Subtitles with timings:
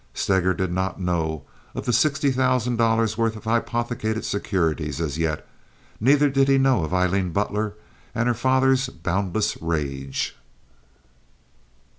[0.15, 1.43] Steger did not know
[1.75, 5.47] of the sixty thousand dollars' worth of hypothecated securities as yet.
[5.99, 7.75] Neither did he know of Aileen Butler
[8.15, 10.35] and her father's boundless rage.